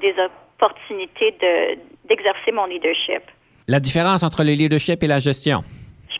[0.56, 1.78] opportunités de,
[2.08, 3.22] d'exercer mon leadership.
[3.68, 5.62] La différence entre le leadership et la gestion?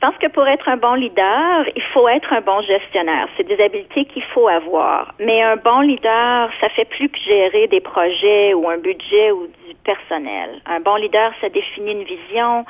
[0.03, 3.29] Je pense que pour être un bon leader, il faut être un bon gestionnaire.
[3.37, 5.13] C'est des habiletés qu'il faut avoir.
[5.19, 9.47] Mais un bon leader, ça fait plus que gérer des projets ou un budget ou
[9.47, 10.63] du personnel.
[10.65, 12.65] Un bon leader, ça définit une vision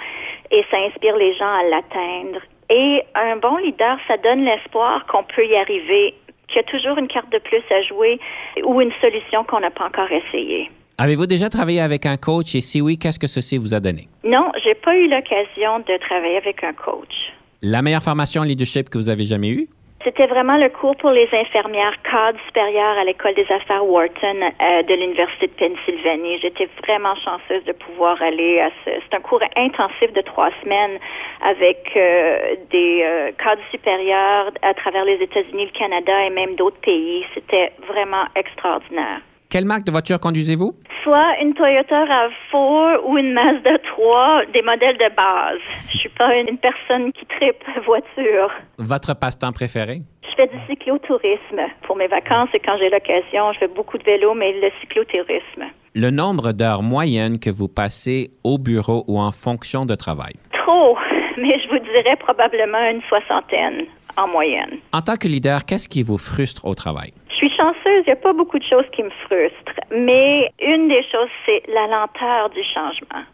[0.50, 2.40] et ça inspire les gens à l'atteindre.
[2.68, 6.16] Et un bon leader, ça donne l'espoir qu'on peut y arriver,
[6.48, 8.18] qu'il y a toujours une carte de plus à jouer
[8.64, 10.68] ou une solution qu'on n'a pas encore essayée.
[11.02, 14.06] Avez-vous déjà travaillé avec un coach et si oui, qu'est-ce que ceci vous a donné?
[14.22, 17.32] Non, j'ai pas eu l'occasion de travailler avec un coach.
[17.62, 19.66] La meilleure formation en leadership que vous avez jamais eue?
[20.04, 24.82] C'était vraiment le cours pour les infirmières cadres supérieures à l'école des affaires Wharton euh,
[24.82, 26.38] de l'Université de Pennsylvanie.
[26.42, 28.90] J'étais vraiment chanceuse de pouvoir aller à ce...
[29.00, 30.98] C'est un cours intensif de trois semaines
[31.40, 36.80] avec euh, des euh, cadres supérieurs à travers les États-Unis, le Canada et même d'autres
[36.82, 37.24] pays.
[37.34, 39.22] C'était vraiment extraordinaire.
[39.50, 40.74] Quelle marque de voiture conduisez-vous?
[41.02, 45.58] Soit une Toyota RAV4 ou une Mazda 3, des modèles de base.
[45.92, 48.52] Je suis pas une personne qui tripe voiture.
[48.78, 50.02] Votre passe-temps préféré?
[50.22, 51.62] Je fais du cyclotourisme.
[51.82, 55.64] Pour mes vacances et quand j'ai l'occasion, je fais beaucoup de vélo, mais le cyclotourisme.
[55.96, 60.34] Le nombre d'heures moyennes que vous passez au bureau ou en fonction de travail?
[60.52, 60.96] Trop,
[61.38, 63.86] mais je vous dirais probablement une soixantaine
[64.16, 64.78] en moyenne.
[64.92, 67.12] En tant que leader, qu'est-ce qui vous frustre au travail?
[67.40, 70.88] Je suis chanceuse, il n'y a pas beaucoup de choses qui me frustrent, mais une
[70.88, 73.24] des choses, c'est la lenteur du changement.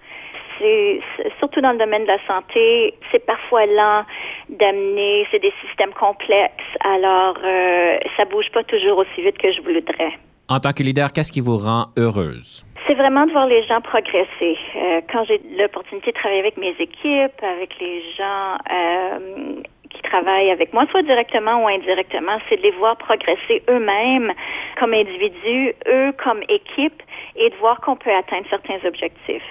[0.58, 1.00] C'est,
[1.38, 4.04] surtout dans le domaine de la santé, c'est parfois lent
[4.48, 9.60] d'amener, c'est des systèmes complexes, alors euh, ça bouge pas toujours aussi vite que je
[9.60, 10.12] voudrais.
[10.48, 12.64] En tant que leader, qu'est-ce qui vous rend heureuse?
[12.86, 14.56] C'est vraiment de voir les gens progresser.
[14.76, 19.62] Euh, quand j'ai l'opportunité de travailler avec mes équipes, avec les gens euh,
[19.96, 24.32] qui travaillent avec moi, soit directement ou indirectement, c'est de les voir progresser eux-mêmes
[24.78, 27.02] comme individus, eux comme équipe,
[27.36, 29.50] et de voir qu'on peut atteindre certains objectifs.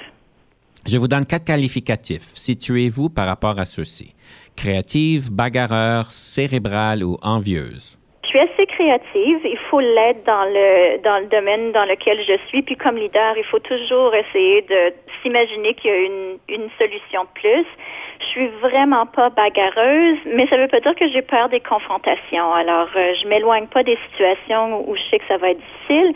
[0.86, 2.36] Je vous donne quatre qualificatifs.
[2.36, 4.14] Situez-vous par rapport à ceux-ci.
[4.56, 7.98] Créative, bagarreur, cérébrale ou envieuse.
[8.24, 9.40] Je suis assez créative.
[9.44, 12.62] Il faut l'être dans le dans le domaine dans lequel je suis.
[12.62, 17.24] Puis comme leader, il faut toujours essayer de s'imaginer qu'il y a une, une solution
[17.24, 17.66] de plus.
[18.20, 22.54] Je suis vraiment pas bagarreuse, mais ça veut pas dire que j'ai peur des confrontations.
[22.54, 26.14] Alors, euh, je m'éloigne pas des situations où je sais que ça va être difficile.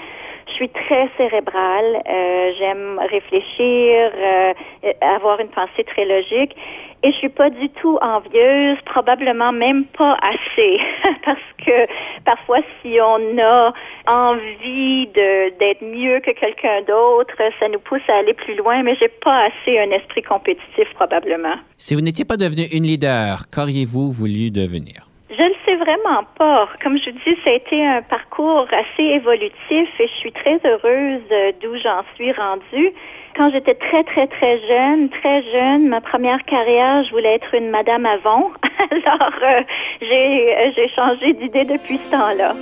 [0.48, 2.02] Je suis très cérébrale.
[2.10, 4.54] Euh, J'aime réfléchir, euh,
[5.02, 6.56] avoir une pensée très logique.
[7.02, 10.80] Et je suis pas du tout envieuse, probablement même pas assez,
[11.26, 11.88] parce que
[12.26, 13.74] parfois si on a
[14.06, 19.08] envie d'être mieux que quelqu'un d'autre, ça nous pousse à aller plus loin, mais j'ai
[19.08, 21.56] pas assez un esprit compétitif probablement.
[21.78, 25.09] Si vous n'étiez pas devenu une leader, qu'auriez-vous voulu devenir?
[25.32, 26.68] Je ne sais vraiment pas.
[26.82, 31.22] Comme je dis, ça a été un parcours assez évolutif et je suis très heureuse
[31.62, 32.92] d'où j'en suis rendue.
[33.36, 37.70] Quand j'étais très, très, très jeune, très jeune, ma première carrière, je voulais être une
[37.70, 38.52] Madame Avon.
[38.92, 39.62] Alors, euh,
[40.02, 42.56] j'ai, j'ai changé d'idée depuis ce temps-là.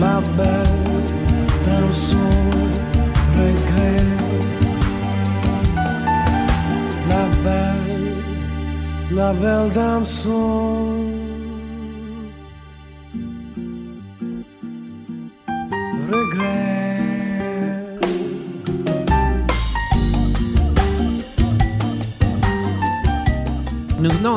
[0.00, 0.86] La belle
[1.66, 2.16] dans son
[3.36, 4.06] regret.
[7.10, 8.16] La belle,
[9.12, 11.09] la belle dame son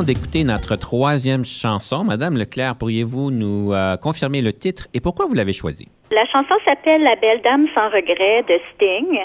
[0.02, 2.04] D'écouter notre troisième chanson.
[2.04, 5.88] Madame Leclerc, pourriez-vous nous euh, confirmer le titre et pourquoi vous l'avez choisi?
[6.10, 9.20] La chanson s'appelle La belle dame sans regret de Sting.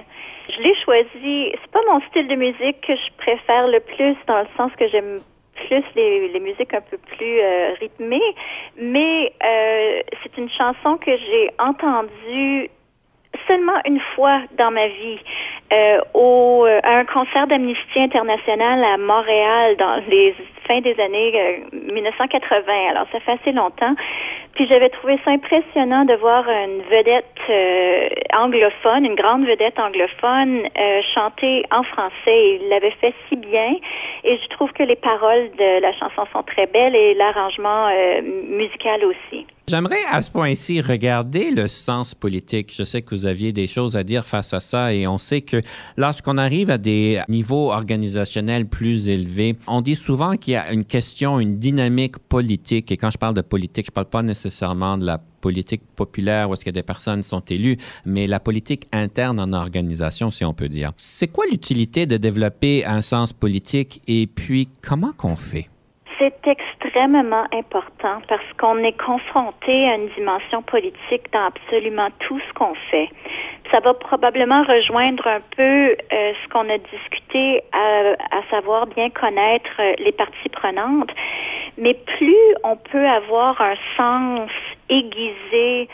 [0.51, 1.53] Je l'ai choisie.
[1.53, 4.87] C'est pas mon style de musique que je préfère le plus dans le sens que
[4.89, 5.21] j'aime
[5.55, 8.35] plus les, les musiques un peu plus euh, rythmées,
[8.77, 12.71] mais euh, c'est une chanson que j'ai entendue
[13.47, 15.18] seulement une fois dans ma vie
[15.72, 20.35] euh, euh, à un concert d'Amnesty International à Montréal dans les
[20.66, 22.91] fins des années euh, 1980.
[22.91, 23.95] Alors, ça fait assez longtemps.
[24.59, 30.63] Puis j'avais trouvé ça impressionnant de voir une vedette euh, anglophone, une grande vedette anglophone,
[30.77, 32.57] euh, chanter en français.
[32.57, 33.77] Il l'avait fait si bien.
[34.25, 38.21] Et je trouve que les paroles de la chanson sont très belles et l'arrangement euh,
[38.21, 39.47] musical aussi.
[39.69, 42.73] J'aimerais à ce point-ci regarder le sens politique.
[42.75, 45.43] Je sais que vous aviez des choses à dire face à ça et on sait
[45.43, 45.61] que
[45.99, 50.87] lorsqu'on arrive à des niveaux organisationnels plus élevés, on dit souvent qu'il y a une
[50.87, 52.91] question, une dynamique politique.
[52.91, 56.55] Et quand je parle de politique, je parle pas nécessairement de la politique populaire où
[56.55, 60.69] est-ce que des personnes sont élues, mais la politique interne en organisation, si on peut
[60.69, 60.93] dire.
[60.97, 65.69] C'est quoi l'utilité de développer un sens politique et puis comment qu'on fait?
[66.19, 72.53] C'est extrêmement important parce qu'on est confronté à une dimension politique dans absolument tout ce
[72.55, 73.09] qu'on fait.
[73.71, 75.62] Ça va probablement rejoindre un peu
[76.12, 81.11] euh, ce qu'on a discuté, à, à, savoir bien connaître euh, les parties prenantes.
[81.77, 84.51] Mais plus on peut avoir un sens
[84.89, 85.89] aiguisé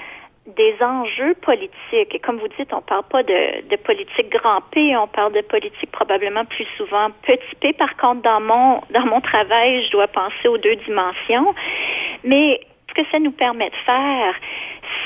[0.47, 2.15] des enjeux politiques.
[2.15, 5.41] Et comme vous dites, on parle pas de, de politique grand P, on parle de
[5.41, 7.73] politique probablement plus souvent petit P.
[7.73, 11.55] Par contre, dans mon, dans mon travail, je dois penser aux deux dimensions.
[12.25, 14.35] Mais ce que ça nous permet de faire,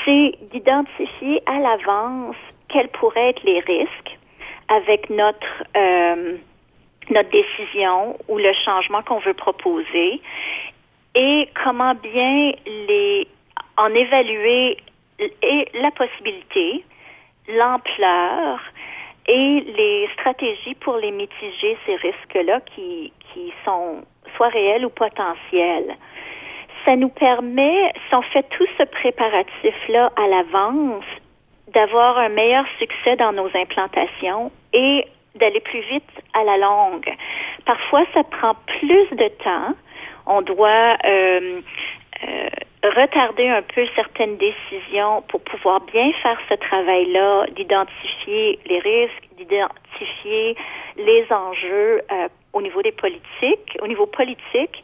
[0.03, 2.35] c'est d'identifier à l'avance
[2.67, 4.17] quels pourraient être les risques
[4.67, 6.37] avec notre euh,
[7.09, 10.21] notre décision ou le changement qu'on veut proposer
[11.15, 13.27] et comment bien les
[13.77, 14.77] en évaluer
[15.19, 16.83] et la possibilité,
[17.47, 18.59] l'ampleur
[19.27, 24.03] et les stratégies pour les mitiger, ces risques-là qui, qui sont
[24.35, 25.95] soit réels ou potentiels.
[26.85, 31.03] Ça nous permet, si on fait tout ce préparatif-là à l'avance,
[31.73, 35.05] d'avoir un meilleur succès dans nos implantations et
[35.35, 37.13] d'aller plus vite à la longue.
[37.65, 39.75] Parfois, ça prend plus de temps.
[40.25, 41.61] On doit euh,
[42.27, 42.49] euh,
[42.83, 50.55] retarder un peu certaines décisions pour pouvoir bien faire ce travail-là, d'identifier les risques, d'identifier
[50.97, 54.83] les enjeux euh, au niveau des politiques, au niveau politique,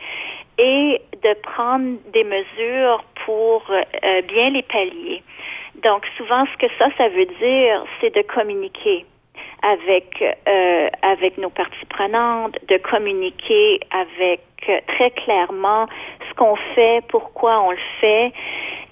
[0.58, 5.24] et de prendre des mesures pour euh, bien les pallier.
[5.84, 9.06] Donc souvent, ce que ça, ça veut dire, c'est de communiquer
[9.66, 15.88] avec euh, avec nos parties prenantes, de communiquer avec euh, très clairement
[16.30, 18.32] ce qu'on fait, pourquoi on le fait,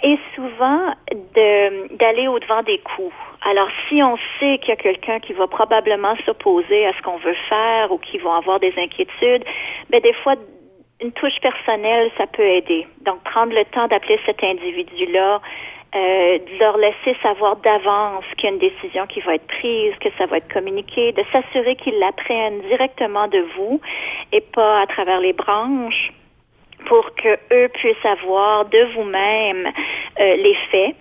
[0.01, 0.93] et souvent
[1.35, 3.13] d'aller au devant des coups.
[3.45, 7.17] Alors si on sait qu'il y a quelqu'un qui va probablement s'opposer à ce qu'on
[7.17, 9.43] veut faire ou qui va avoir des inquiétudes,
[9.89, 10.35] ben des fois
[11.01, 12.87] une touche personnelle, ça peut aider.
[13.01, 15.41] Donc, prendre le temps d'appeler cet individu-là,
[15.95, 19.93] euh, de leur laisser savoir d'avance qu'il y a une décision qui va être prise,
[19.99, 23.79] que ça va être communiqué, de s'assurer qu'ils l'apprennent directement de vous
[24.31, 26.11] et pas à travers les branches
[26.87, 29.67] pour que eux puissent avoir de vous-même
[30.19, 30.95] euh, les faits.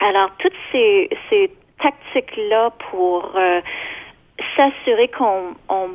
[0.00, 3.60] Alors, toutes ces, ces tactiques-là pour euh,
[4.56, 5.90] s'assurer qu'on on,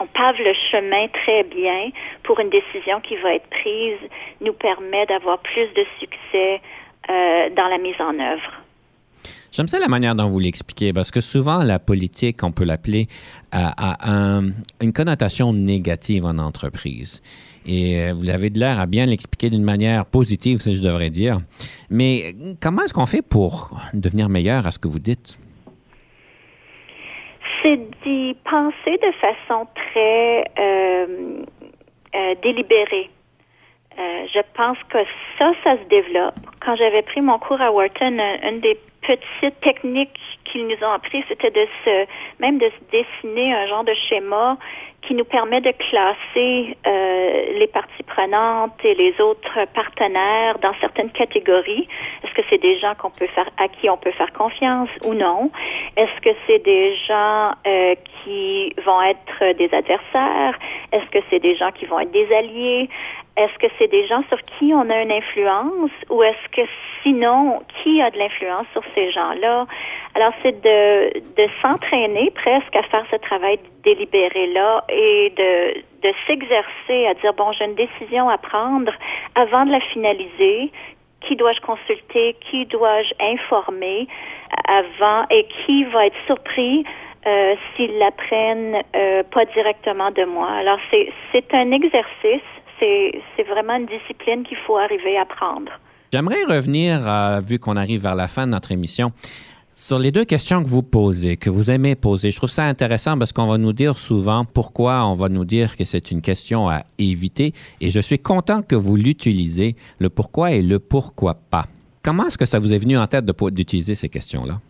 [0.00, 1.90] on pave le chemin très bien
[2.22, 3.98] pour une décision qui va être prise,
[4.40, 6.60] nous permet d'avoir plus de succès
[7.10, 8.64] euh, dans la mise en œuvre.
[9.52, 13.06] J'aime ça la manière dont vous l'expliquez, parce que souvent la politique, on peut l'appeler,
[13.52, 14.40] a,
[14.80, 17.22] une connotation négative en entreprise.
[17.64, 21.10] Et euh, vous avez de l'air à bien l'expliquer d'une manière positive, si je devrais
[21.10, 21.38] dire.
[21.88, 25.38] Mais comment est-ce qu'on fait pour devenir meilleur à ce que vous dites?
[27.62, 33.08] C'est d'y penser de façon très euh, délibérée.
[33.98, 34.98] Euh, je pense que
[35.38, 36.34] ça, ça se développe.
[36.64, 41.24] Quand j'avais pris mon cours à Wharton, une des petites techniques qu'ils nous ont appris,
[41.28, 42.06] c'était de se,
[42.40, 44.56] même de se dessiner un genre de schéma
[45.02, 51.10] qui nous permet de classer euh, les parties prenantes et les autres partenaires dans certaines
[51.10, 51.86] catégories.
[52.22, 55.12] Est-ce que c'est des gens qu'on peut faire à qui on peut faire confiance ou
[55.12, 55.50] non?
[55.96, 60.58] Est-ce que c'est des gens euh, qui vont être des adversaires?
[60.92, 62.88] Est-ce que c'est des gens qui vont être des alliés?
[63.36, 66.68] Est-ce que c'est des gens sur qui on a une influence ou est-ce que
[67.02, 69.66] sinon, qui a de l'influence sur ces gens-là?
[70.14, 77.06] Alors, c'est de, de s'entraîner presque à faire ce travail délibéré-là et de, de s'exercer
[77.06, 78.92] à dire, bon, j'ai une décision à prendre
[79.34, 80.70] avant de la finaliser.
[81.22, 82.36] Qui dois-je consulter?
[82.40, 84.06] Qui dois-je informer
[84.68, 85.26] avant?
[85.30, 86.84] Et qui va être surpris
[87.26, 90.50] euh, s'ils l'apprennent euh, pas directement de moi?
[90.50, 92.42] Alors, c'est, c'est un exercice
[92.78, 95.72] c'est vraiment une discipline qu'il faut arriver à prendre.
[96.12, 99.12] J'aimerais revenir, euh, vu qu'on arrive vers la fin de notre émission,
[99.74, 102.30] sur les deux questions que vous posez, que vous aimez poser.
[102.30, 105.76] Je trouve ça intéressant parce qu'on va nous dire souvent pourquoi on va nous dire
[105.76, 110.52] que c'est une question à éviter et je suis content que vous l'utilisez, le pourquoi
[110.52, 111.66] et le pourquoi pas.
[112.02, 114.60] Comment est-ce que ça vous est venu en tête d'utiliser ces questions-là?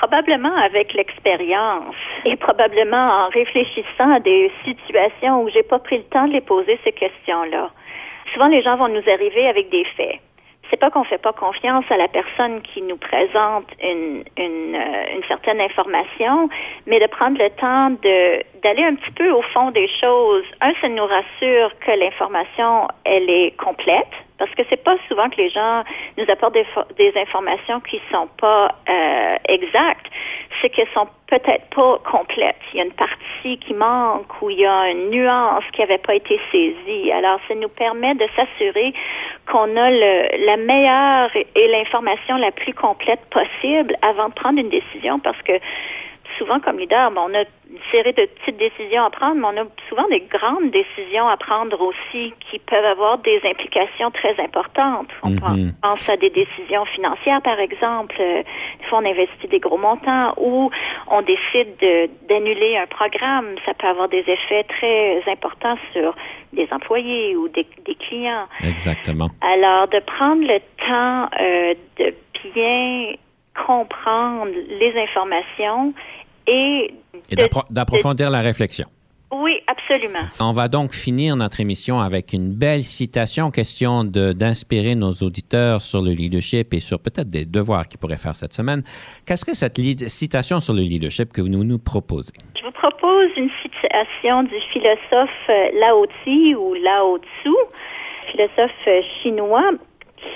[0.00, 1.94] Probablement avec l'expérience
[2.24, 6.40] et probablement en réfléchissant à des situations où j'ai pas pris le temps de les
[6.40, 7.70] poser ces questions-là.
[8.32, 10.18] Souvent, les gens vont nous arriver avec des faits.
[10.70, 15.16] C'est pas qu'on fait pas confiance à la personne qui nous présente une, une, euh,
[15.16, 16.48] une certaine information,
[16.86, 20.44] mais de prendre le temps de d'aller un petit peu au fond des choses.
[20.62, 25.36] Un, ça nous rassure que l'information elle est complète, parce que c'est pas souvent que
[25.36, 25.84] les gens
[26.16, 30.06] nous apportent des, informations qui sont pas euh, exactes,
[30.60, 32.56] c'est qu'elles sont peut-être pas complètes.
[32.72, 35.98] Il y a une partie qui manque ou il y a une nuance qui n'avait
[35.98, 37.12] pas été saisie.
[37.12, 38.94] Alors, ça nous permet de s'assurer
[39.46, 44.70] qu'on a le, la meilleure et l'information la plus complète possible avant de prendre une
[44.70, 45.52] décision, parce que
[46.38, 49.66] souvent comme leader, on a une série de petites décisions à prendre, mais on a
[49.88, 55.08] souvent des grandes décisions à prendre aussi qui peuvent avoir des implications très importantes.
[55.22, 55.74] On Mhm.
[55.80, 58.16] pense à des décisions financières, par exemple.
[58.18, 58.42] Euh,
[58.80, 60.70] Des fois, on investit des gros montants ou
[61.08, 63.54] on décide de- d'annuler un programme.
[63.64, 66.14] Ça peut avoir des effets très importants sur
[66.52, 68.46] des employés ou des, des clients.
[68.64, 69.28] Exactement.
[69.42, 70.58] Alors, de prendre le
[70.88, 72.14] temps euh, de
[72.54, 73.14] bien
[73.66, 74.50] comprendre
[74.80, 75.92] les informations
[76.50, 76.94] et,
[77.70, 78.86] d'approfondir la réflexion.
[79.30, 80.26] oui, absolument.
[80.40, 86.02] On va donc finir notre émission avec une belle citation, question d'inspirer nos auditeurs sur
[86.02, 88.82] le leadership et sur peut-être des devoirs qu'ils pourraient faire cette semaine.
[89.26, 89.78] Quelle serait cette
[90.08, 92.32] citation sur le leadership que vous nous, nous proposez?
[92.58, 97.54] Je vous propose une citation du philosophe euh, Lao Tzu ou Lao Tzu,
[98.32, 99.70] philosophe euh, chinois,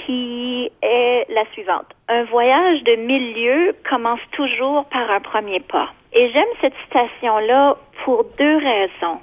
[0.07, 1.87] qui est la suivante.
[2.09, 5.91] Un voyage de mille lieues commence toujours par un premier pas.
[6.15, 9.21] Et j'aime cette citation-là pour deux raisons.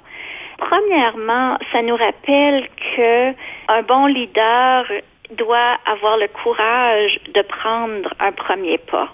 [0.58, 3.30] Premièrement, ça nous rappelle que
[3.68, 4.84] un bon leader
[5.30, 9.08] doit avoir le courage de prendre un premier pas.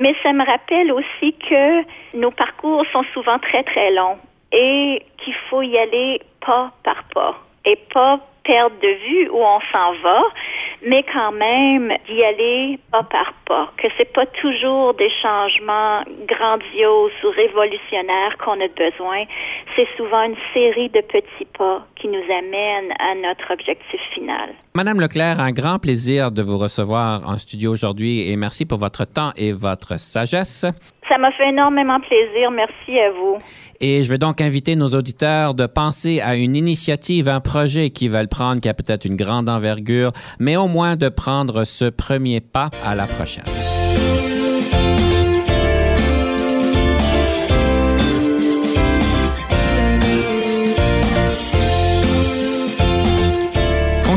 [0.00, 1.84] Mais ça me rappelle aussi que
[2.16, 4.18] nos parcours sont souvent très, très longs
[4.50, 9.60] et qu'il faut y aller pas par pas et pas perdre de vue où on
[9.72, 10.22] s'en va,
[10.84, 17.12] mais quand même d'y aller pas par pas, que c'est pas toujours des changements grandioses
[17.24, 19.24] ou révolutionnaires qu'on a besoin,
[19.76, 24.50] c'est souvent une série de petits pas qui nous amènent à notre objectif final.
[24.76, 29.04] Madame Leclerc, un grand plaisir de vous recevoir en studio aujourd'hui et merci pour votre
[29.04, 30.66] temps et votre sagesse.
[31.08, 32.50] Ça m'a fait énormément plaisir.
[32.50, 33.36] Merci à vous.
[33.80, 38.08] Et je vais donc inviter nos auditeurs de penser à une initiative, un projet qui
[38.08, 40.10] veulent prendre, qui a peut-être une grande envergure,
[40.40, 43.44] mais au moins de prendre ce premier pas à la prochaine.